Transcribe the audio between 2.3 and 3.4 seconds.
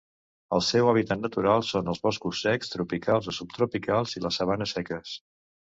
secs tropicals o